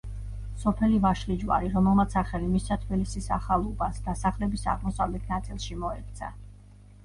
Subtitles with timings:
[0.61, 6.35] სოფელი ვაშლიჯვარი, რომელმაც სახელი მისცა თბილისის ახალ უბანს, დასახლების აღმოსავლეთ ნაწილში მოექცა.